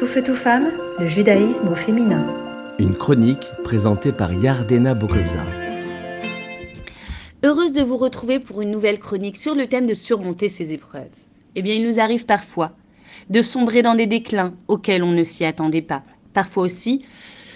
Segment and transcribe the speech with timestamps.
[0.00, 2.24] Tout feu, tout femme, le judaïsme au féminin.
[2.78, 5.44] Une chronique présentée par Yardena Bokobza.
[7.44, 11.04] Heureuse de vous retrouver pour une nouvelle chronique sur le thème de surmonter ses épreuves.
[11.54, 12.72] Eh bien, il nous arrive parfois
[13.28, 16.02] de sombrer dans des déclins auxquels on ne s'y attendait pas.
[16.32, 17.04] Parfois aussi,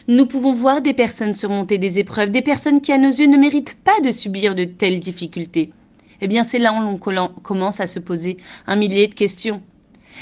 [0.06, 3.38] nous pouvons voir des personnes surmonter des épreuves, des personnes qui à nos yeux ne
[3.38, 5.72] méritent pas de subir de telles difficultés.
[6.20, 8.36] Eh bien, c'est là où l'on commence à se poser
[8.66, 9.62] un millier de questions.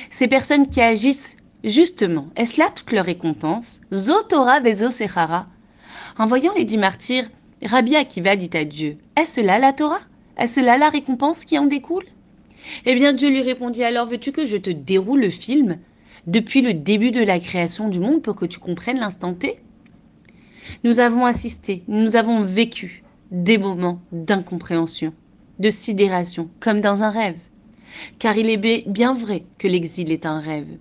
[0.08, 3.80] Ces personnes qui agissent justement, est-ce là toute leur récompense?
[3.92, 4.60] Zotora
[4.90, 5.46] sechara.
[6.18, 7.28] En voyant les dix martyrs,
[7.62, 10.00] Rabbi Akiva dit à Dieu Est-ce là la Torah?
[10.36, 12.04] Est-ce là la récompense qui en découle?
[12.86, 15.78] Eh bien, Dieu lui répondit alors Veux-tu que je te déroule le film
[16.26, 19.56] depuis le début de la création du monde pour que tu comprennes l'instant T?
[20.84, 25.12] Nous avons assisté, nous avons vécu des moments d'incompréhension,
[25.58, 27.38] de sidération, comme dans un rêve.
[28.18, 30.78] Car il est bien vrai que l'exil est un rêve.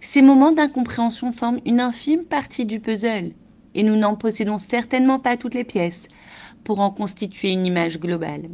[0.00, 3.32] Ces moments d'incompréhension forment une infime partie du puzzle,
[3.74, 6.08] et nous n'en possédons certainement pas toutes les pièces
[6.62, 8.48] pour en constituer une image globale.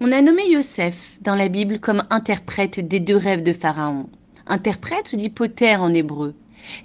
[0.00, 4.08] On a nommé Yosef dans la Bible comme interprète des deux rêves de Pharaon.
[4.46, 6.34] Interprète se dit poter en hébreu,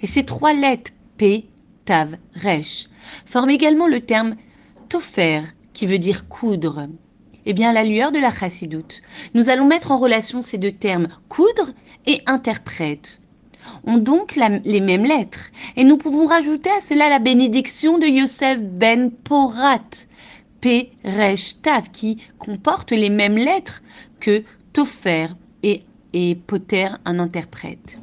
[0.02, 1.46] et ces trois lettres P,
[1.84, 2.88] Tav, Resh
[3.26, 4.36] forment également le terme
[4.88, 6.88] tofer, qui veut dire coudre.
[7.50, 9.00] Eh bien, la lueur de la chassidoute,
[9.32, 11.70] nous allons mettre en relation ces deux termes, coudre
[12.06, 13.22] et interprète
[13.84, 15.50] ont donc les mêmes lettres.
[15.76, 19.80] Et nous pouvons rajouter à cela la bénédiction de Yosef ben Porat,
[20.60, 20.90] P.
[21.62, 23.82] Tav, qui comporte les mêmes lettres
[24.20, 24.42] que
[24.74, 25.28] Tofer
[25.62, 27.98] et, et Poter, un interprète.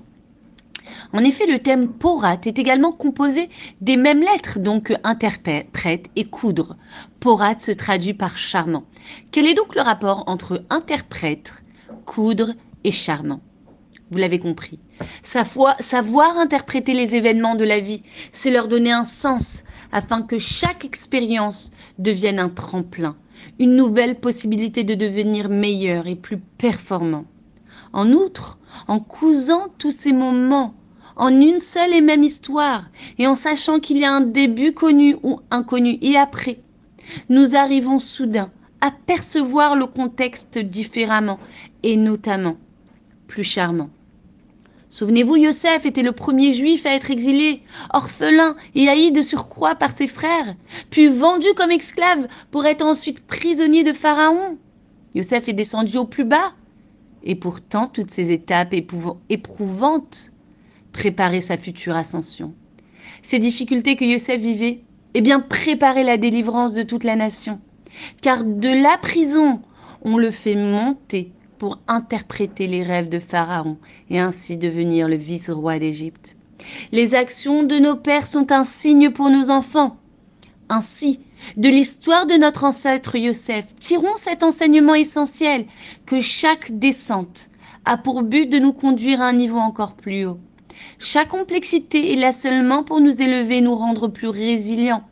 [1.13, 3.49] En effet, le thème porat est également composé
[3.81, 6.77] des mêmes lettres, donc interprète et coudre.
[7.19, 8.85] Porat se traduit par charmant.
[9.31, 11.63] Quel est donc le rapport entre interprète,
[12.05, 13.41] coudre et charmant?
[14.11, 14.79] Vous l'avez compris.
[15.23, 20.85] savoir interpréter les événements de la vie, c'est leur donner un sens afin que chaque
[20.85, 23.15] expérience devienne un tremplin,
[23.59, 27.25] une nouvelle possibilité de devenir meilleur et plus performant.
[27.93, 30.75] En outre, en cousant tous ces moments
[31.15, 32.85] en une seule et même histoire,
[33.17, 36.59] et en sachant qu'il y a un début connu ou inconnu et après,
[37.29, 41.39] nous arrivons soudain à percevoir le contexte différemment,
[41.83, 42.57] et notamment
[43.27, 43.89] plus charmant.
[44.89, 49.91] Souvenez-vous, Yosef était le premier juif à être exilé, orphelin et haï de surcroît par
[49.91, 50.55] ses frères,
[50.89, 54.57] puis vendu comme esclave pour être ensuite prisonnier de Pharaon.
[55.13, 56.53] Yosef est descendu au plus bas,
[57.23, 60.31] et pourtant toutes ces étapes éprouvantes
[60.95, 62.53] préparer sa future ascension.
[63.21, 64.79] Ces difficultés que Yosef vivait,
[65.13, 67.59] eh bien, préparer la délivrance de toute la nation.
[68.21, 69.61] Car de la prison,
[70.03, 73.77] on le fait monter pour interpréter les rêves de Pharaon
[74.09, 76.35] et ainsi devenir le vice-roi d'Égypte.
[76.91, 79.97] Les actions de nos pères sont un signe pour nos enfants.
[80.69, 81.19] Ainsi,
[81.57, 85.65] de l'histoire de notre ancêtre Yosef, tirons cet enseignement essentiel
[86.05, 87.49] que chaque descente
[87.83, 90.39] a pour but de nous conduire à un niveau encore plus haut.
[90.99, 95.03] Chaque complexité est là seulement pour nous élever, nous rendre plus résilients.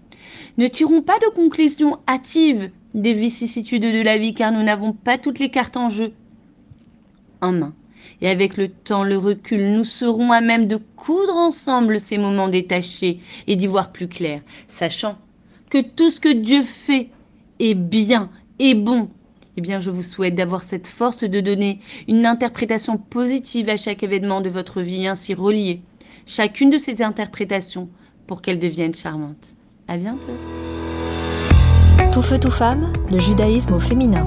[0.58, 5.18] Ne tirons pas de conclusions hâtives des vicissitudes de la vie car nous n'avons pas
[5.18, 6.14] toutes les cartes en jeu
[7.42, 7.74] en main.
[8.22, 12.48] Et avec le temps, le recul, nous serons à même de coudre ensemble ces moments
[12.48, 15.18] détachés et d'y voir plus clair, sachant
[15.70, 17.10] que tout ce que Dieu fait
[17.60, 19.10] est bien, et bon,
[19.58, 24.04] eh bien, je vous souhaite d'avoir cette force de donner une interprétation positive à chaque
[24.04, 25.82] événement de votre vie, ainsi relier
[26.26, 27.90] chacune de ces interprétations
[28.28, 29.56] pour qu'elles deviennent charmantes.
[29.88, 30.18] À bientôt.
[32.14, 34.26] Tout feu, tout femme, le judaïsme au féminin.